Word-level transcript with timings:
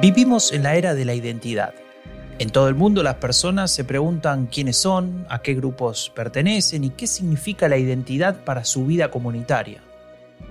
Vivimos 0.00 0.52
en 0.52 0.62
la 0.62 0.76
era 0.76 0.94
de 0.94 1.06
la 1.06 1.14
identidad. 1.14 1.72
En 2.38 2.50
todo 2.50 2.68
el 2.68 2.74
mundo 2.74 3.02
las 3.02 3.14
personas 3.14 3.70
se 3.70 3.82
preguntan 3.82 4.46
quiénes 4.46 4.76
son, 4.76 5.24
a 5.30 5.40
qué 5.40 5.54
grupos 5.54 6.12
pertenecen 6.14 6.84
y 6.84 6.90
qué 6.90 7.06
significa 7.06 7.66
la 7.66 7.78
identidad 7.78 8.44
para 8.44 8.66
su 8.66 8.84
vida 8.84 9.10
comunitaria. 9.10 9.82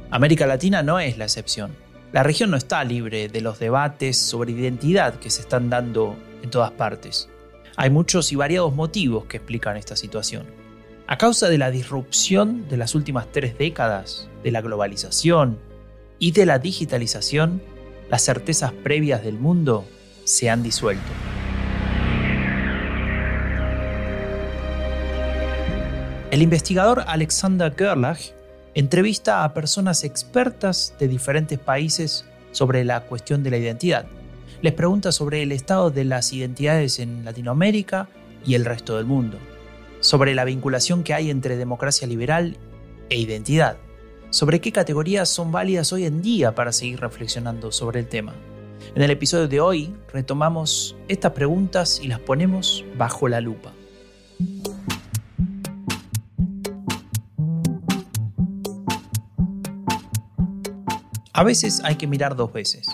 América 0.10 0.48
Latina 0.48 0.82
no 0.82 1.00
es 1.00 1.20
la 1.20 1.26
excepción. 1.26 1.76
La 2.12 2.24
región 2.24 2.50
no 2.50 2.58
está 2.58 2.84
libre 2.84 3.30
de 3.30 3.42
los 3.42 3.60
debates 3.60 4.18
sobre 4.18 4.52
identidad 4.52 5.14
que 5.20 5.30
se 5.30 5.42
están 5.42 5.70
dando 5.70 6.16
en 6.42 6.50
todas 6.50 6.72
partes. 6.72 7.30
Hay 7.76 7.92
muchos 7.92 8.32
y 8.32 8.36
variados 8.36 8.74
motivos 8.74 9.26
que 9.26 9.38
explican 9.38 9.78
esta 9.78 9.96
situación. 9.96 10.48
A 11.06 11.20
causa 11.20 11.50
de 11.50 11.60
la 11.60 11.70
disrupción 11.70 12.68
de 12.68 12.78
las 12.78 12.96
últimas 12.96 13.28
tres 13.32 13.60
décadas, 13.60 14.28
de 14.44 14.50
la 14.50 14.62
globalización 14.62 15.60
y 16.18 16.32
de 16.32 16.48
la 16.48 16.58
digitalización, 16.58 17.62
las 18.10 18.24
certezas 18.24 18.72
previas 18.72 19.24
del 19.24 19.38
mundo 19.38 19.86
se 20.24 20.50
han 20.50 20.64
disuelto. 20.64 21.12
El 26.32 26.42
investigador 26.42 27.04
Alexander 27.08 27.74
Gerlach 27.76 28.34
entrevista 28.74 29.44
a 29.44 29.54
personas 29.54 30.04
expertas 30.04 30.94
de 31.00 31.08
diferentes 31.08 31.58
países 31.58 32.26
sobre 32.52 32.84
la 32.84 33.02
cuestión 33.02 33.42
de 33.42 33.52
la 33.52 33.58
identidad. 33.58 34.06
Les 34.62 34.74
pregunta 34.74 35.12
sobre 35.12 35.44
el 35.44 35.52
estado 35.52 35.92
de 35.92 36.04
las 36.04 36.34
identidades 36.34 37.00
en 37.00 37.24
Latinoamérica 37.24 38.10
y 38.46 38.56
el 38.56 38.66
resto 38.66 38.98
del 38.98 39.06
mundo, 39.06 39.38
sobre 40.02 40.36
la 40.36 40.44
vinculación 40.44 41.04
que 41.04 41.14
hay 41.14 41.30
entre 41.30 41.56
democracia 41.56 42.08
liberal 42.08 42.58
e 43.10 43.18
identidad, 43.18 43.78
sobre 44.36 44.60
qué 44.60 44.74
categorías 44.74 45.30
son 45.30 45.54
válidas 45.54 45.94
hoy 45.94 46.04
en 46.04 46.22
día 46.22 46.54
para 46.54 46.74
seguir 46.74 47.00
reflexionando 47.00 47.72
sobre 47.72 48.02
el 48.02 48.10
tema. 48.10 48.36
En 48.94 49.02
el 49.02 49.10
episodio 49.10 49.48
de 49.48 49.62
hoy 49.62 49.96
retomamos 50.12 50.98
estas 51.08 51.32
preguntas 51.32 52.02
y 52.04 52.10
las 52.10 52.20
ponemos 52.20 52.84
bajo 52.98 53.30
la 53.30 53.40
lupa. 53.40 53.72
A 61.32 61.44
veces 61.46 61.80
hay 61.86 61.96
que 61.96 62.06
mirar 62.06 62.36
dos 62.36 62.52
veces. 62.52 62.90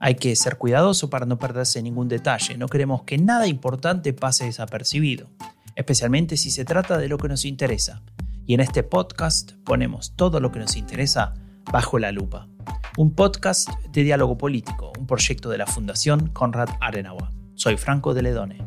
Hay 0.00 0.14
que 0.14 0.34
ser 0.36 0.56
cuidadoso 0.56 1.10
para 1.10 1.26
no 1.26 1.38
perderse 1.38 1.82
ningún 1.82 2.08
detalle. 2.08 2.56
No 2.56 2.66
queremos 2.66 3.02
que 3.02 3.18
nada 3.18 3.46
importante 3.46 4.14
pase 4.14 4.46
desapercibido, 4.46 5.28
especialmente 5.76 6.38
si 6.38 6.50
se 6.50 6.64
trata 6.64 6.96
de 6.96 7.08
lo 7.08 7.18
que 7.18 7.28
nos 7.28 7.44
interesa, 7.44 8.00
y 8.48 8.54
en 8.54 8.60
este 8.60 8.82
podcast 8.82 9.52
ponemos 9.62 10.16
todo 10.16 10.40
lo 10.40 10.50
que 10.50 10.58
nos 10.58 10.74
interesa 10.76 11.34
bajo 11.70 11.98
la 11.98 12.12
lupa. 12.12 12.48
Un 12.96 13.14
podcast 13.14 13.68
de 13.92 14.02
diálogo 14.02 14.38
político, 14.38 14.90
un 14.98 15.06
proyecto 15.06 15.50
de 15.50 15.58
la 15.58 15.66
Fundación 15.66 16.28
Conrad 16.28 16.70
Adenauer. 16.80 17.28
Soy 17.54 17.76
Franco 17.76 18.14
de 18.14 18.22
Ledone. 18.22 18.64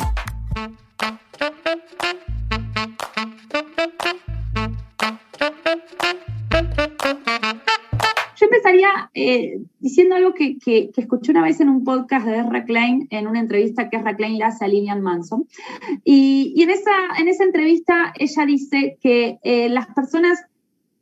Eh, 9.14 9.60
diciendo 9.80 10.16
algo 10.16 10.34
que, 10.34 10.58
escuché 10.96 11.32
una 11.32 11.44
vez 11.44 11.60
en 11.60 11.70
un 11.70 11.84
podcast 11.84 12.26
de 12.26 12.40
Ezra 12.40 12.64
Klein, 12.64 13.08
en 13.10 13.28
una 13.28 13.40
entrevista 13.40 13.90
que 13.90 13.98
Ezra 13.98 14.16
Klein 14.16 14.38
le 14.38 14.46
hace 14.46 14.64
a 14.64 14.68
Lillian 14.68 15.02
Manson. 15.02 15.48
Y, 16.06 16.62
en, 16.62 16.70
esa, 16.70 16.92
en 17.20 17.28
esa 17.28 17.44
entrevista 17.44 18.14
ella 18.18 18.46
dice 18.46 18.98
que 19.02 19.40
eh, 19.44 19.70
las 19.70 19.88
personas 19.88 20.40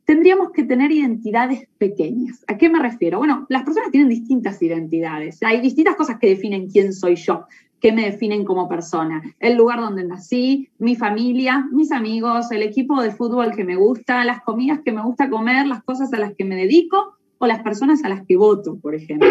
tendríamos 0.04 0.50
que 0.50 0.64
tener 0.64 0.90
identidades 0.90 1.68
pequeñas. 1.78 2.44
¿A 2.48 2.58
qué 2.58 2.68
me 2.68 2.80
refiero? 2.80 3.18
Bueno, 3.18 3.46
las 3.48 3.62
personas 3.62 3.92
tienen 3.92 4.08
distintas 4.08 4.60
identidades. 4.60 5.40
Hay 5.44 5.60
distintas 5.60 5.94
cosas 5.94 6.18
que 6.18 6.30
definen 6.30 6.68
quién 6.68 6.92
soy 6.92 7.14
yo, 7.14 7.44
que 7.80 7.92
me 7.92 8.10
definen 8.10 8.44
como 8.44 8.68
persona. 8.68 9.22
El 9.38 9.56
lugar 9.56 9.78
donde 9.78 10.04
nací, 10.04 10.68
mi 10.78 10.96
familia, 10.96 11.64
mis 11.70 11.92
amigos, 11.92 12.50
el 12.50 12.64
equipo 12.64 13.00
de 13.00 13.12
fútbol 13.12 13.54
que 13.54 13.62
me 13.62 13.76
gusta, 13.76 14.24
las 14.24 14.42
comidas 14.42 14.80
que 14.84 14.90
me 14.90 15.02
gusta 15.02 15.30
comer, 15.30 15.68
las 15.68 15.84
cosas 15.84 16.12
a 16.12 16.18
las 16.18 16.34
que 16.34 16.44
me 16.44 16.56
dedico 16.56 17.19
o 17.40 17.46
las 17.46 17.62
personas 17.62 18.04
a 18.04 18.08
las 18.08 18.24
que 18.26 18.36
voto, 18.36 18.78
por 18.78 18.94
ejemplo. 18.94 19.28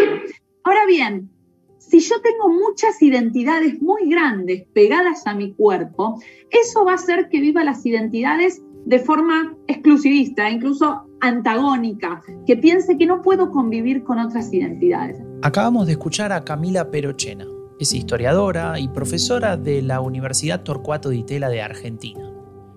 Ahora 0.64 0.86
bien, 0.88 1.30
si 1.78 2.00
yo 2.00 2.16
tengo 2.22 2.50
muchas 2.50 3.02
identidades 3.02 3.82
muy 3.82 4.10
grandes 4.10 4.68
pegadas 4.74 5.26
a 5.28 5.36
mi 5.36 5.54
cuerpo, 5.54 6.20
eso 6.50 6.84
va 6.84 6.94
a 6.94 6.96
hacer 6.96 7.30
que 7.30 7.40
viva 7.40 7.64
las 7.64 7.86
identidades 7.86 8.62
de 8.86 9.00
forma 9.00 9.56
exclusivista, 9.68 10.50
incluso 10.50 11.06
antagónica, 11.22 12.22
que 12.48 12.58
piense 12.58 12.98
que 12.98 13.06
no 13.06 13.22
puedo 13.22 13.52
convivir 13.52 14.04
con 14.04 14.18
otras 14.18 14.52
identidades. 14.52 15.22
Acabamos 15.44 15.86
de 15.86 15.94
escuchar 15.94 16.32
a 16.32 16.44
Camila 16.44 16.90
Perochena. 16.90 17.46
Es 17.80 17.94
historiadora 17.94 18.80
y 18.80 18.88
profesora 18.90 19.56
de 19.56 19.82
la 19.82 20.02
Universidad 20.02 20.64
Torcuato 20.64 21.10
Di 21.10 21.24
Tella 21.24 21.50
de 21.50 21.62
Argentina. 21.62 22.30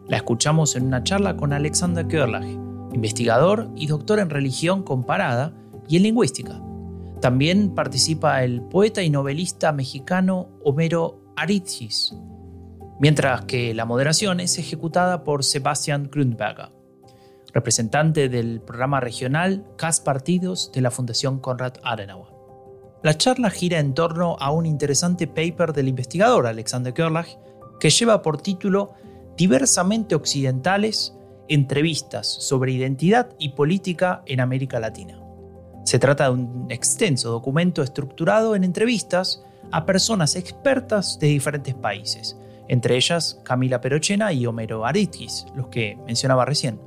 La 0.08 0.18
escuchamos 0.18 0.76
en 0.76 0.86
una 0.86 1.02
charla 1.02 1.36
con 1.36 1.52
Alexander 1.52 2.06
Körlach, 2.06 2.71
investigador 2.92 3.70
y 3.76 3.86
doctor 3.86 4.18
en 4.18 4.30
religión 4.30 4.82
comparada 4.82 5.54
y 5.88 5.96
en 5.96 6.04
lingüística. 6.04 6.60
También 7.20 7.74
participa 7.74 8.42
el 8.42 8.62
poeta 8.62 9.02
y 9.02 9.10
novelista 9.10 9.72
mexicano 9.72 10.48
Homero 10.64 11.20
Arizis, 11.36 12.14
mientras 12.98 13.44
que 13.44 13.74
la 13.74 13.84
moderación 13.84 14.40
es 14.40 14.58
ejecutada 14.58 15.24
por 15.24 15.44
Sebastian 15.44 16.08
Grundberger, 16.10 16.70
representante 17.52 18.28
del 18.28 18.60
programa 18.60 19.00
regional 19.00 19.64
CAS 19.76 20.00
Partidos 20.00 20.72
de 20.72 20.80
la 20.80 20.90
Fundación 20.90 21.38
Konrad 21.38 21.74
Adenauer. 21.84 22.32
La 23.02 23.16
charla 23.16 23.50
gira 23.50 23.80
en 23.80 23.94
torno 23.94 24.36
a 24.38 24.52
un 24.52 24.64
interesante 24.64 25.26
paper 25.26 25.72
del 25.72 25.88
investigador 25.88 26.46
Alexander 26.46 26.94
Gerlach 26.96 27.36
que 27.80 27.90
lleva 27.90 28.22
por 28.22 28.40
título 28.40 28.94
Diversamente 29.36 30.14
Occidentales, 30.14 31.16
entrevistas 31.48 32.26
sobre 32.26 32.72
identidad 32.72 33.30
y 33.38 33.50
política 33.50 34.22
en 34.26 34.40
América 34.40 34.80
Latina. 34.80 35.20
Se 35.84 35.98
trata 35.98 36.24
de 36.24 36.30
un 36.30 36.66
extenso 36.70 37.30
documento 37.30 37.82
estructurado 37.82 38.54
en 38.54 38.64
entrevistas 38.64 39.44
a 39.70 39.84
personas 39.84 40.36
expertas 40.36 41.18
de 41.18 41.28
diferentes 41.28 41.74
países, 41.74 42.36
entre 42.68 42.96
ellas 42.96 43.40
Camila 43.42 43.80
Perochena 43.80 44.32
y 44.32 44.46
Homero 44.46 44.86
Aritis, 44.86 45.46
los 45.56 45.68
que 45.68 45.98
mencionaba 46.06 46.44
recién. 46.44 46.80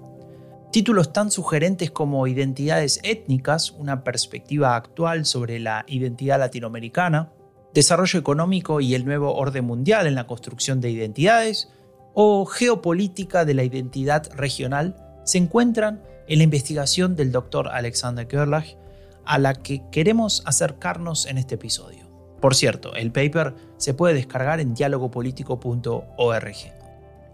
Títulos 0.71 1.13
tan 1.13 1.31
sugerentes 1.31 1.91
como 1.91 2.27
Identidades 2.27 2.99
étnicas, 3.03 3.71
una 3.71 4.03
perspectiva 4.03 4.75
actual 4.75 5.25
sobre 5.25 5.59
la 5.59 5.85
identidad 5.87 6.39
latinoamericana, 6.39 7.31
Desarrollo 7.73 8.17
económico 8.17 8.79
y 8.79 8.95
el 8.95 9.03
nuevo 9.03 9.35
orden 9.35 9.65
mundial 9.65 10.07
en 10.07 10.15
la 10.15 10.27
construcción 10.27 10.79
de 10.79 10.91
identidades, 10.91 11.73
o 12.15 12.45
geopolítica 12.45 13.45
de 13.45 13.53
la 13.53 13.63
identidad 13.63 14.27
regional 14.33 14.95
se 15.25 15.37
encuentran 15.37 16.01
en 16.27 16.39
la 16.39 16.45
investigación 16.45 17.15
del 17.15 17.31
doctor 17.31 17.67
Alexander 17.67 18.27
Gerlach, 18.27 18.77
a 19.25 19.37
la 19.37 19.53
que 19.53 19.83
queremos 19.91 20.41
acercarnos 20.45 21.25
en 21.27 21.37
este 21.37 21.55
episodio. 21.55 22.05
Por 22.39 22.55
cierto, 22.55 22.95
el 22.95 23.11
paper 23.11 23.53
se 23.77 23.93
puede 23.93 24.13
descargar 24.13 24.59
en 24.59 24.73
dialogopolitico.org. 24.73 26.55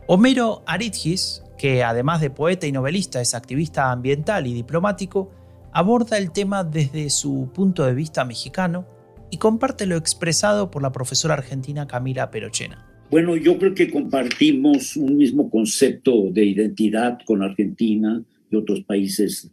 Homero 0.08 0.64
Aridgis, 0.66 1.44
que 1.58 1.84
además 1.84 2.22
de 2.22 2.30
poeta 2.30 2.66
y 2.66 2.72
novelista 2.72 3.22
es 3.22 3.36
activista 3.36 3.92
ambiental 3.92 4.48
y 4.48 4.54
diplomático, 4.54 5.32
aborda 5.72 6.18
el 6.18 6.32
tema 6.32 6.64
desde 6.64 7.10
su 7.10 7.50
punto 7.54 7.86
de 7.86 7.94
vista 7.94 8.26
mexicano 8.26 8.86
y 9.30 9.38
comparte 9.38 9.86
lo 9.86 9.96
expresado 9.96 10.72
por 10.72 10.82
la 10.82 10.92
profesora 10.92 11.36
argentina 11.36 11.88
Camila 11.88 12.32
Perochena. 12.32 12.88
Bueno, 13.12 13.36
yo 13.36 13.58
creo 13.58 13.76
que 13.76 13.92
compartimos 13.92 14.96
un 14.96 15.18
mismo 15.18 15.50
concepto 15.50 16.30
de 16.32 16.46
identidad 16.46 17.20
con 17.26 17.44
Argentina 17.44 18.24
y 18.50 18.56
otros 18.56 18.86
países 18.86 19.52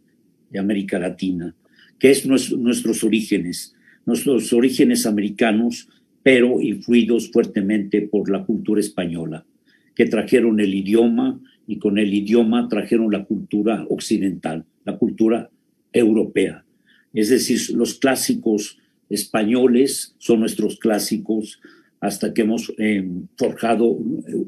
de 0.49 0.59
América 0.59 0.97
Latina, 0.97 1.53
que 1.99 2.09
es 2.09 2.25
nuestros 2.25 3.03
orígenes, 3.03 3.75
nuestros 4.05 4.53
orígenes 4.53 5.05
americanos, 5.05 5.89
pero 6.23 6.61
influidos 6.61 7.31
fuertemente 7.33 8.01
por 8.01 8.31
la 8.31 8.45
cultura 8.45 8.79
española, 8.79 9.45
que 9.93 10.05
trajeron 10.05 10.61
el 10.61 10.73
idioma 10.73 11.37
y 11.67 11.79
con 11.79 11.97
el 11.97 12.13
idioma 12.13 12.69
trajeron 12.69 13.11
la 13.11 13.25
cultura 13.25 13.85
occidental, 13.89 14.63
la 14.85 14.97
cultura 14.97 15.49
europea. 15.91 16.63
Es 17.13 17.27
decir, 17.27 17.59
los 17.75 17.95
clásicos 17.95 18.77
españoles 19.09 20.15
son 20.17 20.39
nuestros 20.39 20.79
clásicos, 20.79 21.59
hasta 22.01 22.33
que 22.33 22.41
hemos 22.41 22.73
eh, 22.77 23.05
forjado 23.37 23.85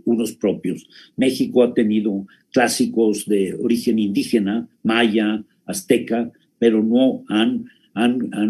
unos 0.05 0.33
propios. 0.33 0.87
México 1.17 1.63
ha 1.63 1.73
tenido 1.73 2.25
clásicos 2.51 3.25
de 3.25 3.55
origen 3.55 3.99
indígena, 3.99 4.67
maya, 4.83 5.43
azteca, 5.65 6.31
pero 6.59 6.83
no 6.83 7.23
han, 7.27 7.65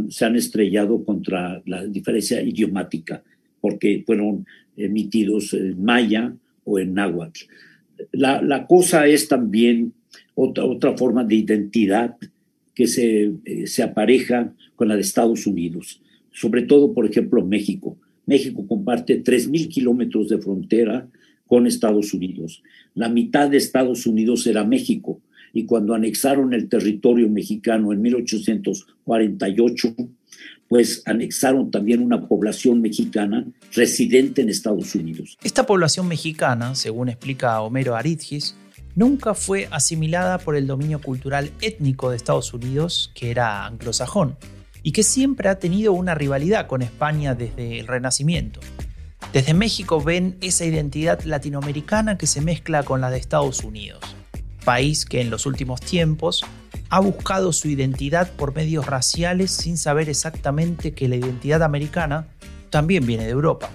se 0.10 0.26
han 0.26 0.36
estrellado 0.36 1.04
contra 1.04 1.62
la 1.66 1.86
diferencia 1.86 2.42
idiomática, 2.42 3.24
porque 3.60 4.04
fueron 4.06 4.46
emitidos 4.78 5.54
en 5.54 5.84
maya 5.84 6.34
o 6.64 6.80
en 6.80 6.94
náhuatl. 6.94 7.42
La, 8.12 8.42
la 8.42 8.68
cosa 8.68 9.08
es 9.08 9.28
también 9.28 9.94
otra, 10.36 10.66
otra 10.66 10.98
forma 10.98 11.24
de 11.24 11.36
identidad 11.36 12.18
que 12.76 12.88
se, 12.88 13.32
eh, 13.46 13.68
se 13.68 13.84
apareja 13.84 14.54
con 14.76 14.88
la 14.88 14.96
de 14.96 15.02
Estados 15.02 15.46
Unidos 15.48 16.02
sobre 16.32 16.64
todo, 16.64 16.94
por 16.94 17.06
ejemplo, 17.06 17.46
México. 17.46 17.98
México 18.32 18.66
comparte 18.66 19.22
3.000 19.22 19.68
kilómetros 19.68 20.30
de 20.30 20.38
frontera 20.38 21.06
con 21.48 21.68
Estados 21.68 22.14
Unidos. 22.14 22.64
La 22.96 23.10
mitad 23.10 23.50
de 23.50 23.58
Estados 23.58 24.08
Unidos 24.08 24.48
era 24.48 24.64
México 24.64 25.20
y 25.52 25.66
cuando 25.66 25.94
anexaron 25.94 26.54
el 26.54 26.70
territorio 26.70 27.28
mexicano 27.30 27.92
en 27.92 28.02
1848, 28.02 29.96
pues 30.70 31.04
anexaron 31.06 31.72
también 31.72 32.02
una 32.02 32.26
población 32.30 32.80
mexicana 32.82 33.46
residente 33.74 34.42
en 34.44 34.48
Estados 34.48 34.96
Unidos. 34.96 35.38
Esta 35.44 35.66
población 35.66 36.08
mexicana, 36.08 36.74
según 36.76 37.10
explica 37.10 37.60
Homero 37.60 37.98
Aridgis, 37.98 38.56
nunca 38.96 39.34
fue 39.34 39.68
asimilada 39.72 40.38
por 40.38 40.56
el 40.56 40.68
dominio 40.68 41.02
cultural 41.02 41.52
étnico 41.60 42.10
de 42.10 42.16
Estados 42.16 42.54
Unidos, 42.54 43.12
que 43.14 43.30
era 43.30 43.66
anglosajón, 43.66 44.38
y 44.84 44.92
que 44.92 45.04
siempre 45.04 45.50
ha 45.50 45.60
tenido 45.60 45.94
una 45.94 46.16
rivalidad 46.16 46.68
con 46.68 46.82
España 46.82 47.36
desde 47.36 47.80
el 47.80 47.88
Renacimiento. 47.88 48.60
Desde 49.34 49.54
México 49.54 50.02
ven 50.02 50.38
esa 50.42 50.66
identidad 50.66 51.22
latinoamericana 51.24 52.18
que 52.18 52.28
se 52.28 52.42
mezcla 52.42 52.84
con 52.84 53.00
la 53.00 53.10
de 53.10 53.18
Estados 53.18 53.64
Unidos, 53.64 54.02
país 54.66 55.06
que 55.06 55.22
en 55.22 55.30
los 55.30 55.46
últimos 55.46 55.80
tiempos 55.80 56.44
ha 56.90 57.00
buscado 57.00 57.54
su 57.54 57.70
identidad 57.70 58.30
por 58.32 58.54
medios 58.54 58.86
raciales 58.86 59.52
sin 59.52 59.78
saber 59.78 60.10
exactamente 60.10 60.94
que 60.94 61.08
la 61.08 61.16
identidad 61.16 61.64
americana 61.64 62.28
también 62.70 63.06
viene 63.06 63.24
de 63.24 63.32
Europa. 63.32 63.70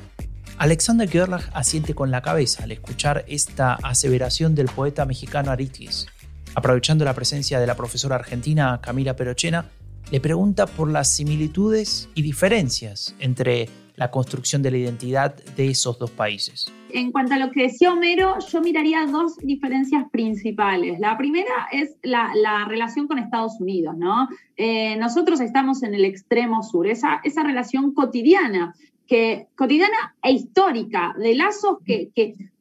Alexander 0.58 1.08
Gerlach 1.08 1.48
asiente 1.54 1.94
con 1.94 2.10
la 2.10 2.22
cabeza 2.22 2.64
al 2.64 2.72
escuchar 2.72 3.24
esta 3.26 3.74
aseveración 3.74 4.54
del 4.54 4.66
poeta 4.66 5.04
mexicano 5.04 5.50
Aritis. 5.50 6.06
Aprovechando 6.54 7.04
la 7.04 7.14
presencia 7.14 7.60
de 7.60 7.66
la 7.66 7.74
profesora 7.74 8.16
argentina 8.16 8.80
Camila 8.82 9.16
Perochena, 9.16 9.66
le 10.10 10.20
pregunta 10.20 10.66
por 10.66 10.90
las 10.90 11.10
similitudes 11.10 12.08
y 12.14 12.22
diferencias 12.22 13.14
entre 13.18 13.68
la 13.96 14.10
construcción 14.10 14.62
de 14.62 14.70
la 14.70 14.76
identidad 14.76 15.34
de 15.56 15.68
esos 15.68 15.98
dos 15.98 16.10
países. 16.10 16.72
En 16.90 17.10
cuanto 17.10 17.34
a 17.34 17.38
lo 17.38 17.50
que 17.50 17.62
decía 17.62 17.92
Homero, 17.92 18.36
yo 18.50 18.60
miraría 18.60 19.06
dos 19.06 19.36
diferencias 19.38 20.04
principales. 20.10 21.00
La 21.00 21.16
primera 21.16 21.68
es 21.72 21.96
la, 22.02 22.30
relación 22.68 23.08
con 23.08 23.18
Estados 23.18 23.58
Unidos, 23.58 23.96
¿no? 23.96 24.28
Eh, 24.56 24.96
nosotros 24.96 25.40
estamos 25.40 25.82
en 25.82 25.94
el 25.94 26.04
extremo 26.04 26.62
sur, 26.62 26.86
esa, 26.86 27.20
relación 27.42 27.92
cotidiana, 27.94 28.74
que, 29.06 29.48
cotidiana 29.56 30.14
e 30.22 30.32
histórica, 30.32 31.14
de 31.18 31.34
lazos 31.34 31.78
que 31.84 32.10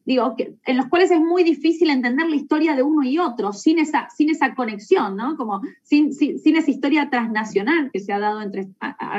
digo, 0.06 0.36
que, 0.36 0.54
en 0.66 0.78
los 0.78 0.88
cuales 0.88 1.12
es 1.12 1.20
muy 1.20 1.44
difícil 1.44 1.90
entender 1.90 2.30
la 2.30 2.36
historia 2.36 2.76
de 2.76 2.84
uno 2.84 3.04
y 3.08 3.18
otro 3.18 3.52
sin 3.54 3.80
esa, 3.80 4.08
sin 4.16 4.30
esa 4.30 4.54
conexión, 4.54 5.18
¿no? 5.18 5.36
Como 5.36 5.62
sin, 5.84 6.14
sin, 6.14 6.56
esa 6.56 6.72
historia 6.72 7.10
transnacional 7.10 7.90
que 7.92 8.00
se 8.00 8.14
ha 8.14 8.20
dado 8.20 8.42
entre, 8.42 8.68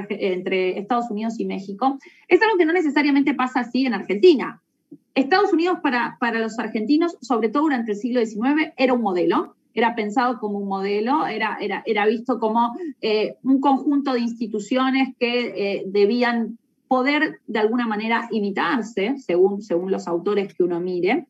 entre 0.09 0.79
Estados 0.79 1.11
Unidos 1.11 1.39
y 1.39 1.45
México. 1.45 1.99
Es 2.29 2.41
algo 2.41 2.57
que 2.57 2.65
no 2.65 2.73
necesariamente 2.73 3.35
pasa 3.35 3.61
así 3.61 3.85
en 3.85 3.95
Argentina. 3.95 4.63
Estados 5.15 5.53
Unidos 5.53 5.79
para, 5.83 6.17
para 6.21 6.39
los 6.39 6.59
argentinos, 6.59 7.17
sobre 7.21 7.49
todo 7.49 7.65
durante 7.65 7.93
el 7.93 7.99
siglo 7.99 8.25
XIX, 8.25 8.73
era 8.77 8.93
un 8.93 9.03
modelo, 9.03 9.57
era 9.75 9.95
pensado 9.95 10.39
como 10.39 10.59
un 10.59 10.69
modelo, 10.69 11.27
era, 11.27 11.59
era, 11.61 11.83
era 11.85 12.07
visto 12.07 12.39
como 12.39 12.75
eh, 13.01 13.37
un 13.43 13.61
conjunto 13.61 14.13
de 14.13 14.21
instituciones 14.21 15.15
que 15.19 15.53
eh, 15.57 15.85
debían 15.87 16.59
poder 16.89 17.41
de 17.47 17.59
alguna 17.59 17.87
manera 17.87 18.29
imitarse, 18.31 19.17
según, 19.19 19.63
según 19.63 19.91
los 19.91 20.07
autores 20.07 20.55
que 20.55 20.63
uno 20.63 20.81
mire. 20.81 21.27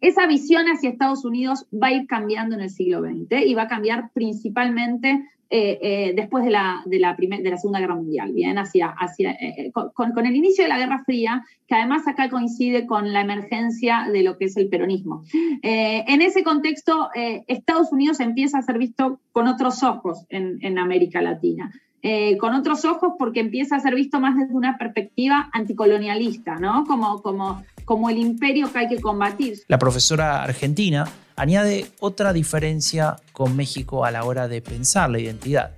Esa 0.00 0.26
visión 0.26 0.66
hacia 0.66 0.90
Estados 0.90 1.24
Unidos 1.24 1.66
va 1.72 1.88
a 1.88 1.92
ir 1.92 2.06
cambiando 2.06 2.54
en 2.54 2.62
el 2.62 2.70
siglo 2.70 3.00
XX 3.00 3.44
y 3.46 3.54
va 3.54 3.62
a 3.62 3.68
cambiar 3.68 4.10
principalmente 4.12 5.24
eh, 5.50 5.78
eh, 5.80 6.12
después 6.14 6.44
de 6.44 6.50
la, 6.50 6.82
de, 6.84 6.98
la 6.98 7.16
de 7.16 7.50
la 7.50 7.56
Segunda 7.56 7.80
Guerra 7.80 7.94
Mundial, 7.94 8.32
bien, 8.32 8.58
hacia, 8.58 8.88
hacia, 8.88 9.32
eh, 9.32 9.72
con, 9.72 10.26
el 10.26 10.36
inicio 10.36 10.62
de 10.62 10.68
la 10.68 10.78
Guerra 10.78 11.02
Fría, 11.04 11.42
que 11.66 11.74
además 11.74 12.06
acá 12.06 12.28
coincide 12.28 12.86
con 12.86 13.14
la 13.14 13.22
emergencia 13.22 14.08
de 14.12 14.22
lo 14.22 14.36
que 14.36 14.44
es 14.44 14.56
el 14.58 14.68
peronismo. 14.68 15.24
en 15.62 16.22
ese 16.22 16.44
contexto, 16.44 17.08
Estados 17.46 17.90
Unidos 17.92 18.20
empieza 18.20 18.58
a 18.58 18.62
ser 18.62 18.78
visto 18.78 19.20
con 19.32 19.46
otros 19.46 19.82
ojos 19.82 20.26
en 20.28 20.78
América 20.78 21.22
Latina. 21.22 21.72
Eh, 22.02 22.36
con 22.38 22.54
otros 22.54 22.84
ojos 22.84 23.14
porque 23.18 23.40
empieza 23.40 23.74
a 23.74 23.80
ser 23.80 23.96
visto 23.96 24.20
más 24.20 24.36
desde 24.36 24.54
una 24.54 24.78
perspectiva 24.78 25.50
anticolonialista, 25.52 26.56
¿no? 26.56 26.84
Como, 26.86 27.20
como, 27.22 27.64
como 27.84 28.08
el 28.08 28.18
imperio 28.18 28.72
que 28.72 28.78
hay 28.78 28.88
que 28.88 29.00
combatir. 29.00 29.58
La 29.66 29.80
profesora 29.80 30.44
argentina 30.44 31.08
añade 31.34 31.86
otra 31.98 32.32
diferencia 32.32 33.16
con 33.32 33.56
México 33.56 34.04
a 34.04 34.12
la 34.12 34.24
hora 34.24 34.46
de 34.46 34.62
pensar 34.62 35.10
la 35.10 35.18
identidad, 35.18 35.72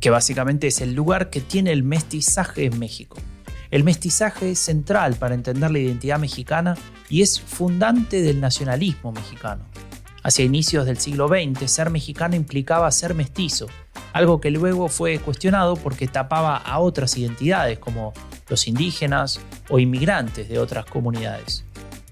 que 0.00 0.08
básicamente 0.08 0.68
es 0.68 0.80
el 0.80 0.94
lugar 0.94 1.28
que 1.28 1.40
tiene 1.40 1.72
el 1.72 1.82
mestizaje 1.82 2.64
en 2.64 2.78
México. 2.78 3.18
El 3.70 3.84
mestizaje 3.84 4.52
es 4.52 4.58
central 4.58 5.16
para 5.16 5.34
entender 5.34 5.70
la 5.70 5.78
identidad 5.78 6.18
mexicana 6.18 6.76
y 7.10 7.20
es 7.20 7.38
fundante 7.38 8.22
del 8.22 8.40
nacionalismo 8.40 9.12
mexicano. 9.12 9.64
Hacia 10.22 10.44
inicios 10.44 10.86
del 10.86 10.98
siglo 10.98 11.28
XX, 11.28 11.70
ser 11.70 11.90
mexicano 11.90 12.34
implicaba 12.36 12.90
ser 12.90 13.14
mestizo, 13.14 13.66
algo 14.12 14.40
que 14.40 14.50
luego 14.50 14.88
fue 14.88 15.18
cuestionado 15.18 15.76
porque 15.76 16.08
tapaba 16.08 16.56
a 16.56 16.78
otras 16.78 17.16
identidades 17.16 17.78
como 17.78 18.12
los 18.48 18.66
indígenas 18.66 19.40
o 19.68 19.78
inmigrantes 19.78 20.48
de 20.48 20.58
otras 20.58 20.86
comunidades. 20.86 21.64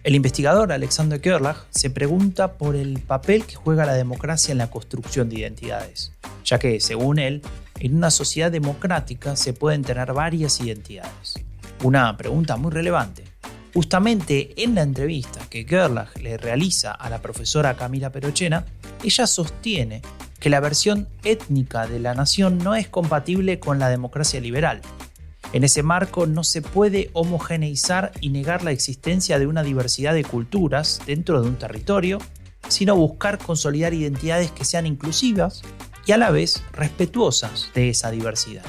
El 0.06 0.14
investigador 0.14 0.70
Alexander 0.70 1.20
Gerlach 1.20 1.64
se 1.70 1.90
pregunta 1.90 2.52
por 2.52 2.76
el 2.76 3.00
papel 3.00 3.44
que 3.44 3.56
juega 3.56 3.86
la 3.86 3.94
democracia 3.94 4.52
en 4.52 4.58
la 4.58 4.70
construcción 4.70 5.28
de 5.28 5.40
identidades, 5.40 6.12
ya 6.44 6.60
que, 6.60 6.78
según 6.78 7.18
él, 7.18 7.42
en 7.80 7.96
una 7.96 8.12
sociedad 8.12 8.52
democrática 8.52 9.34
se 9.34 9.52
pueden 9.52 9.82
tener 9.82 10.12
varias 10.12 10.60
identidades. 10.60 11.34
Una 11.82 12.16
pregunta 12.16 12.56
muy 12.56 12.70
relevante. 12.70 13.24
Justamente 13.74 14.62
en 14.62 14.76
la 14.76 14.82
entrevista 14.82 15.40
que 15.50 15.64
Gerlach 15.64 16.16
le 16.18 16.38
realiza 16.38 16.92
a 16.92 17.10
la 17.10 17.20
profesora 17.20 17.76
Camila 17.76 18.10
Perochena, 18.10 18.64
ella 19.02 19.26
sostiene 19.26 20.02
que 20.46 20.50
la 20.50 20.60
versión 20.60 21.08
étnica 21.24 21.88
de 21.88 21.98
la 21.98 22.14
nación 22.14 22.58
no 22.58 22.76
es 22.76 22.88
compatible 22.88 23.58
con 23.58 23.80
la 23.80 23.88
democracia 23.88 24.40
liberal. 24.40 24.80
En 25.52 25.64
ese 25.64 25.82
marco 25.82 26.28
no 26.28 26.44
se 26.44 26.62
puede 26.62 27.10
homogeneizar 27.14 28.12
y 28.20 28.28
negar 28.28 28.62
la 28.62 28.70
existencia 28.70 29.40
de 29.40 29.48
una 29.48 29.64
diversidad 29.64 30.14
de 30.14 30.22
culturas 30.22 31.00
dentro 31.04 31.42
de 31.42 31.48
un 31.48 31.56
territorio, 31.56 32.18
sino 32.68 32.94
buscar 32.94 33.38
consolidar 33.38 33.92
identidades 33.92 34.52
que 34.52 34.64
sean 34.64 34.86
inclusivas 34.86 35.62
y 36.06 36.12
a 36.12 36.16
la 36.16 36.30
vez 36.30 36.62
respetuosas 36.72 37.72
de 37.74 37.88
esa 37.88 38.12
diversidad. 38.12 38.62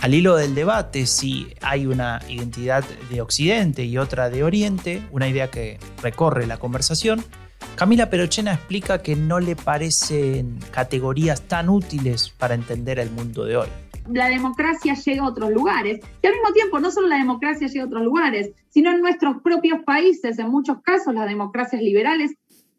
Al 0.00 0.14
hilo 0.14 0.36
del 0.36 0.54
debate 0.54 1.04
si 1.04 1.48
hay 1.60 1.84
una 1.84 2.22
identidad 2.30 2.82
de 3.10 3.20
Occidente 3.20 3.84
y 3.84 3.98
otra 3.98 4.30
de 4.30 4.42
Oriente, 4.42 5.06
una 5.12 5.28
idea 5.28 5.50
que 5.50 5.78
recorre 6.00 6.46
la 6.46 6.56
conversación, 6.56 7.22
Camila 7.76 8.08
Perochena 8.08 8.52
explica 8.52 9.02
que 9.02 9.16
no 9.16 9.40
le 9.40 9.56
parecen 9.56 10.60
categorías 10.70 11.42
tan 11.48 11.68
útiles 11.68 12.30
para 12.38 12.54
entender 12.54 13.00
el 13.00 13.10
mundo 13.10 13.44
de 13.44 13.56
hoy. 13.56 13.68
La 14.08 14.28
democracia 14.28 14.94
llega 14.94 15.24
a 15.24 15.28
otros 15.28 15.50
lugares 15.50 16.00
y 16.22 16.26
al 16.26 16.34
mismo 16.34 16.52
tiempo 16.52 16.78
no 16.78 16.92
solo 16.92 17.08
la 17.08 17.16
democracia 17.16 17.66
llega 17.66 17.82
a 17.82 17.86
otros 17.88 18.04
lugares, 18.04 18.52
sino 18.68 18.92
en 18.92 19.00
nuestros 19.00 19.42
propios 19.42 19.80
países, 19.82 20.38
en 20.38 20.50
muchos 20.50 20.82
casos 20.82 21.14
las 21.14 21.28
democracias 21.28 21.82
liberales 21.82 22.34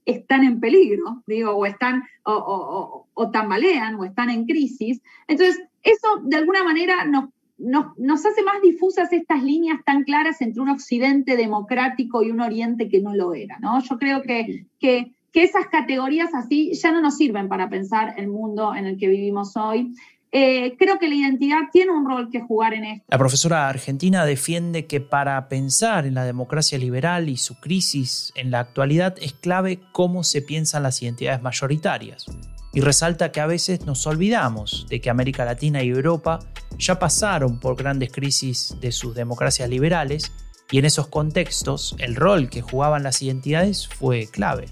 están 0.06 0.44
en 0.44 0.62
peligro, 0.62 1.24
digo, 1.28 1.52
o 1.52 1.66
están 1.66 2.04
o, 2.24 3.08
o 3.14 3.32
tambalean 3.32 3.96
o 3.96 4.06
están 4.06 4.30
en 4.30 4.46
crisis. 4.46 5.02
Entonces, 5.28 5.60
eso 5.84 6.08
de 6.24 6.38
alguna 6.38 6.64
manera 6.64 7.06
nos 7.06 7.30
nos, 7.58 8.26
hace 8.26 8.44
más 8.44 8.62
difusas 8.62 9.12
estas 9.14 9.44
líneas 9.44 9.80
tan 9.86 10.04
claras 10.04 10.42
entre 10.42 10.62
un 10.62 10.70
occidente 10.70 11.38
democrático 11.38 12.24
y 12.24 12.32
un 12.32 12.42
oriente 12.42 12.90
que 12.90 13.02
no 13.02 13.16
lo 13.16 13.34
era, 13.34 13.58
¿no? 13.60 13.82
Yo 13.82 13.98
creo 13.98 14.22
que, 14.22 14.66
que, 14.80 15.14
esas 15.34 15.68
categorías 15.68 16.34
así 16.34 16.74
ya 16.76 16.94
no 16.94 17.02
nos 17.02 17.18
sirven 17.18 17.50
para 17.50 17.70
pensar 17.70 18.14
el 18.18 18.30
mundo 18.30 18.74
en 18.74 18.86
el 18.86 18.98
que 18.98 19.10
vivimos 19.10 19.58
hoy. 19.58 19.94
Eh, 20.32 20.78
creo 20.80 20.98
que 20.98 21.10
la 21.10 21.16
identidad 21.16 21.58
tiene 21.74 21.92
un 21.92 22.06
rol 22.06 22.30
que 22.32 22.40
jugar 22.40 22.74
en 22.74 22.86
esto. 22.86 23.06
La 23.10 23.18
profesora 23.18 23.68
argentina 23.68 24.26
defiende 24.26 24.86
que 24.86 25.02
para 25.02 25.50
pensar 25.50 26.06
en 26.06 26.14
la 26.14 26.24
democracia 26.24 26.78
liberal 26.78 27.28
y 27.28 27.36
su 27.36 27.60
crisis 27.60 28.32
en 28.36 28.50
la 28.50 28.62
actualidad 28.62 29.16
es 29.22 29.34
clave 29.34 29.80
cómo 29.92 30.24
se 30.24 30.42
piensan 30.42 30.84
las 30.84 31.02
identidades 31.02 31.42
mayoritarias 31.42 32.28
y 32.76 32.82
resalta 32.82 33.32
que 33.32 33.40
a 33.40 33.48
veces 33.48 33.86
nos 33.86 34.06
olvidamos 34.06 34.86
de 34.90 35.00
que 35.00 35.10
América 35.10 35.46
Latina 35.46 35.82
y 35.82 35.90
Europa 35.90 36.40
ya 36.78 37.00
pasaron 37.00 37.60
por 37.60 37.76
grandes 37.76 38.12
crisis 38.12 38.76
de 38.82 38.92
sus 38.92 39.16
democracias 39.16 39.70
liberales 39.70 40.32
y 40.72 40.80
en 40.80 40.86
esos 40.86 41.08
contextos 41.08 41.96
el 42.00 42.16
rol 42.16 42.50
que 42.50 42.62
jugaban 42.62 43.04
las 43.04 43.22
identidades 43.22 43.88
fue 43.88 44.28
clave. 44.28 44.68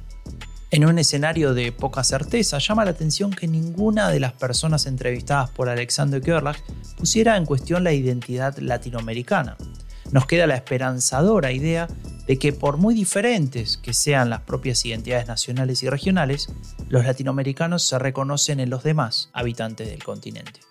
En 0.72 0.86
un 0.86 0.98
escenario 0.98 1.53
de 1.53 1.72
poca 1.72 2.03
certeza, 2.03 2.57
llama 2.57 2.83
la 2.83 2.91
atención 2.91 3.29
que 3.29 3.48
ninguna 3.48 4.10
de 4.10 4.19
las 4.19 4.33
personas 4.33 4.88
entrevistadas 4.88 5.51
por 5.51 5.69
Alexander 5.69 6.19
Gerlach 6.19 6.57
pusiera 6.98 7.38
en 7.38 7.45
cuestión 7.45 7.83
la 7.83 7.93
identidad 7.93 8.57
latinoamericana. 8.57 9.55
Nos 10.12 10.25
queda 10.25 10.48
la 10.48 10.55
esperanzadora 10.55 11.51
idea 11.51 11.88
de 12.25 12.39
que 12.39 12.53
por 12.53 12.77
muy 12.77 12.95
diferentes 12.95 13.77
que 13.77 13.93
sean 13.93 14.31
las 14.31 14.41
propias 14.41 14.83
identidades 14.83 15.27
nacionales 15.27 15.83
y 15.83 15.89
regionales, 15.89 16.48
los 16.89 17.05
latinoamericanos 17.05 17.83
se 17.83 18.00
reconocen 18.00 18.60
en 18.60 18.72
los 18.72 18.81
demás 18.81 19.29
habitantes 19.33 19.89
del 19.89 20.03
continente. 20.03 20.62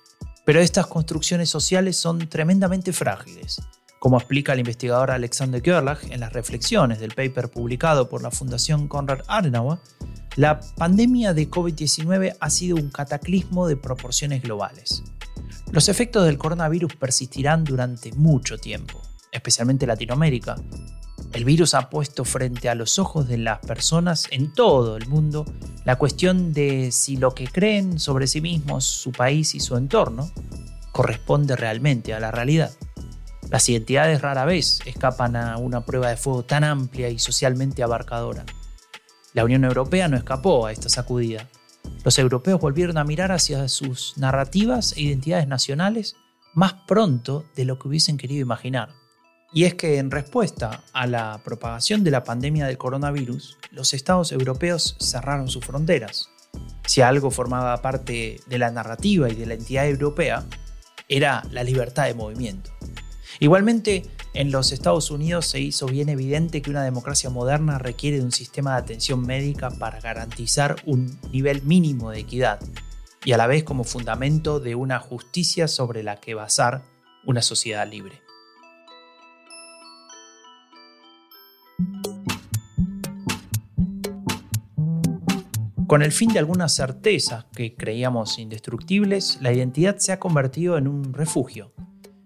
Pero 0.45 0.61
estas 0.61 0.87
construcciones 0.87 1.49
sociales 1.49 1.97
son 1.97 2.29
tremendamente 2.29 2.93
frágiles. 2.93 3.61
Como 4.01 4.19
explica 4.19 4.53
el 4.53 4.59
investigador 4.59 5.13
Alexander 5.13 5.63
Gerlach 5.63 6.03
en 6.11 6.19
las 6.19 6.33
reflexiones 6.33 6.99
del 6.99 7.15
paper 7.15 7.49
publicado 7.51 8.09
por 8.09 8.21
la 8.21 8.33
Fundación 8.33 8.89
Konrad 8.89 9.21
Adenauer, 9.29 9.79
la 10.35 10.59
pandemia 10.77 11.35
de 11.35 11.49
COVID-19 11.49 12.37
ha 12.41 12.51
sido 12.51 12.77
un 12.77 12.91
cataclismo 12.91 13.69
de 13.69 13.77
proporciones 13.77 14.43
globales. 14.43 15.05
Los 15.71 15.89
efectos 15.89 16.27
del 16.27 16.39
coronavirus 16.39 16.97
persistirán 16.97 17.63
durante 17.63 18.13
mucho 18.13 18.59
tiempo, 18.59 19.01
especialmente 19.31 19.85
en 19.85 19.91
Latinoamérica. 19.91 20.57
El 21.33 21.45
virus 21.45 21.75
ha 21.75 21.89
puesto 21.89 22.25
frente 22.25 22.69
a 22.69 22.75
los 22.75 22.99
ojos 22.99 23.27
de 23.29 23.39
las 23.39 23.59
personas 23.61 24.27
en 24.31 24.53
todo 24.53 24.97
el 24.97 25.07
mundo 25.09 25.47
la 25.85 25.97
cuestión 25.97 26.53
de 26.53 26.93
si 26.93 27.17
lo 27.17 27.35
que 27.35 27.47
creen 27.47 27.99
sobre 27.99 28.27
sí 28.27 28.41
mismos, 28.41 28.85
su 28.85 29.13
país 29.13 29.55
y 29.55 29.61
su 29.61 29.77
entorno 29.77 30.31
corresponde 30.93 31.57
realmente 31.57 32.15
a 32.15 32.21
la 32.21 32.31
realidad. 32.31 32.73
Las 33.51 33.69
identidades 33.69 34.21
rara 34.23 34.45
vez 34.45 34.81
escapan 34.87 35.37
a 35.37 35.57
una 35.57 35.85
prueba 35.85 36.09
de 36.09 36.17
fuego 36.17 36.45
tan 36.45 36.65
amplia 36.65 37.09
y 37.09 37.19
socialmente 37.19 37.83
abarcadora. 37.83 38.45
La 39.35 39.45
Unión 39.45 39.65
Europea 39.65 40.09
no 40.09 40.17
escapó 40.17 40.67
a 40.67 40.73
esta 40.73 40.89
sacudida 40.89 41.49
los 42.05 42.19
europeos 42.19 42.61
volvieron 42.61 42.99
a 42.99 43.05
mirar 43.05 43.31
hacia 43.33 43.69
sus 43.69 44.19
narrativas 44.19 44.93
e 44.97 45.03
identidades 45.03 45.47
nacionales 45.47 46.17
más 46.55 46.75
pronto 46.87 47.45
de 47.55 47.65
lo 47.65 47.79
que 47.79 47.89
hubiesen 47.89 48.17
querido 48.17 48.43
imaginar. 48.43 48.91
Y 49.53 49.65
es 49.65 49.75
que 49.75 49.99
en 49.99 50.11
respuesta 50.11 50.83
a 50.93 51.07
la 51.07 51.41
propagación 51.45 52.05
de 52.05 52.11
la 52.11 52.25
pandemia 52.25 52.67
del 52.67 52.79
coronavirus, 52.79 53.59
los 53.71 53.93
estados 53.93 54.33
europeos 54.33 54.97
cerraron 54.99 55.49
sus 55.49 55.65
fronteras. 55.65 56.31
Si 56.87 57.03
algo 57.03 57.31
formaba 57.31 57.81
parte 57.83 58.41
de 58.47 58.59
la 58.59 58.71
narrativa 58.71 59.29
y 59.29 59.35
de 59.35 59.47
la 59.47 59.55
entidad 59.55 59.87
europea, 59.89 60.45
era 61.09 61.43
la 61.51 61.65
libertad 61.65 62.07
de 62.07 62.15
movimiento. 62.15 62.71
Igualmente, 63.41 64.05
en 64.35 64.51
los 64.51 64.73
Estados 64.73 65.11
Unidos 65.11 65.47
se 65.47 65.61
hizo 65.61 65.87
bien 65.87 66.09
evidente 66.09 66.63
que 66.63 66.71
una 66.71 66.85
democracia 66.85 67.29
moderna 67.29 67.79
requiere 67.79 68.19
de 68.19 68.25
un 68.25 68.33
sistema 68.33 68.73
de 68.73 68.79
atención 68.79 69.21
médica 69.21 69.71
para 69.71 70.01
garantizar 70.01 70.77
un 70.87 71.19
nivel 71.31 71.63
mínimo 71.63 72.11
de 72.11 72.21
equidad 72.21 72.61
y 73.25 73.33
a 73.33 73.37
la 73.37 73.47
vez 73.47 73.65
como 73.65 73.85
fundamento 73.85 74.61
de 74.61 74.75
una 74.75 74.99
justicia 74.99 75.69
sobre 75.69 76.03
la 76.03 76.17
que 76.17 76.35
basar 76.35 76.83
una 77.25 77.43
sociedad 77.43 77.87
libre. 77.87 78.23
Con 85.93 86.01
el 86.01 86.11
fin 86.11 86.33
de 86.33 86.39
algunas 86.39 86.75
certezas 86.75 87.45
que 87.55 87.75
creíamos 87.75 88.39
indestructibles, 88.39 89.37
la 89.43 89.53
identidad 89.53 89.99
se 89.99 90.13
ha 90.13 90.19
convertido 90.19 90.79
en 90.79 90.89
un 90.89 91.13
refugio, 91.13 91.75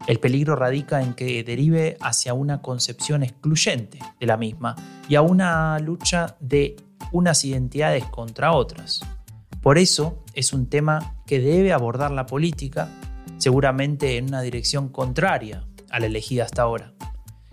el 0.06 0.20
peligro 0.20 0.54
radica 0.54 1.02
en 1.02 1.14
que 1.14 1.42
derive 1.42 1.96
hacia 2.00 2.32
una 2.32 2.62
concepción 2.62 3.25
excluyente 3.25 3.99
de 4.20 4.26
la 4.26 4.37
misma 4.37 4.76
y 5.08 5.16
a 5.16 5.23
una 5.23 5.80
lucha 5.80 6.37
de 6.38 6.76
unas 7.11 7.44
identidades 7.44 8.04
contra 8.04 8.52
otras. 8.52 9.00
Por 9.62 9.78
eso 9.78 10.23
es 10.35 10.52
un 10.52 10.68
tema 10.68 11.16
que 11.26 11.40
debe 11.40 11.73
abordar 11.73 12.12
la 12.12 12.26
política, 12.26 12.88
seguramente 13.38 14.16
en 14.16 14.26
una 14.26 14.42
dirección 14.42 14.90
contraria 14.90 15.64
a 15.90 15.99
la 15.99 16.06
elegida 16.06 16.44
hasta 16.44 16.62
ahora. 16.62 16.94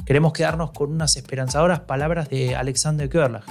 Queremos 0.05 0.31
quedarnos 0.33 0.73
con 0.73 0.91
unas 0.91 1.17
esperanzadoras 1.17 1.79
palabras 1.79 2.29
de 2.29 2.55
Alexander 2.55 3.09
Gerlach. 3.11 3.45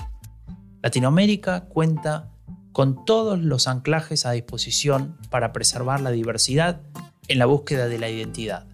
Latinoamérica 0.80 1.64
cuenta 1.64 2.31
con 2.72 3.04
todos 3.04 3.38
los 3.38 3.68
anclajes 3.68 4.26
a 4.26 4.32
disposición 4.32 5.16
para 5.30 5.52
preservar 5.52 6.00
la 6.00 6.10
diversidad 6.10 6.80
en 7.28 7.38
la 7.38 7.46
búsqueda 7.46 7.86
de 7.86 7.98
la 7.98 8.08
identidad 8.08 8.66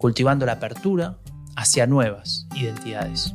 cultivando 0.00 0.46
la 0.46 0.52
apertura 0.52 1.18
hacia 1.56 1.86
nuevas 1.86 2.46
identidades. 2.54 3.34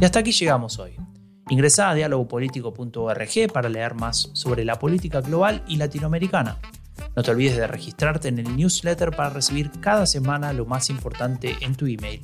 Y 0.00 0.04
hasta 0.04 0.20
aquí 0.20 0.32
llegamos 0.32 0.78
hoy. 0.78 0.96
Ingresá 1.50 1.90
a 1.90 1.94
dialogopolitico.org 1.94 3.52
para 3.52 3.68
leer 3.68 3.94
más 3.94 4.30
sobre 4.32 4.64
la 4.64 4.78
política 4.78 5.20
global 5.20 5.62
y 5.68 5.76
latinoamericana. 5.76 6.56
No 7.14 7.22
te 7.22 7.30
olvides 7.30 7.56
de 7.56 7.66
registrarte 7.66 8.28
en 8.28 8.38
el 8.38 8.56
newsletter 8.56 9.10
para 9.10 9.30
recibir 9.30 9.70
cada 9.80 10.06
semana 10.06 10.52
lo 10.52 10.64
más 10.64 10.88
importante 10.88 11.56
en 11.60 11.74
tu 11.74 11.86
email. 11.86 12.22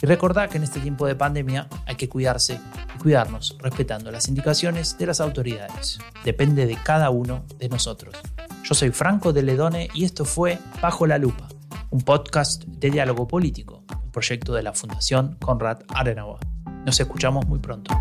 Y 0.00 0.06
recordá 0.06 0.46
que 0.48 0.58
en 0.58 0.62
este 0.62 0.78
tiempo 0.78 1.06
de 1.06 1.16
pandemia 1.16 1.68
hay 1.86 1.96
que 1.96 2.08
cuidarse 2.08 2.60
cuidarnos 2.98 3.56
respetando 3.60 4.10
las 4.10 4.28
indicaciones 4.28 4.96
de 4.98 5.06
las 5.06 5.20
autoridades. 5.20 5.98
Depende 6.24 6.66
de 6.66 6.76
cada 6.76 7.10
uno 7.10 7.44
de 7.58 7.68
nosotros. 7.68 8.14
Yo 8.64 8.74
soy 8.74 8.90
Franco 8.90 9.32
de 9.32 9.42
Ledone 9.42 9.88
y 9.94 10.04
esto 10.04 10.24
fue 10.24 10.58
Bajo 10.80 11.06
la 11.06 11.18
Lupa, 11.18 11.48
un 11.90 12.02
podcast 12.02 12.64
de 12.64 12.90
diálogo 12.90 13.26
político, 13.26 13.82
un 14.04 14.10
proyecto 14.12 14.52
de 14.52 14.62
la 14.62 14.72
Fundación 14.72 15.36
Conrad 15.40 15.80
Adenauer. 15.88 16.40
Nos 16.84 17.00
escuchamos 17.00 17.46
muy 17.46 17.58
pronto. 17.58 17.94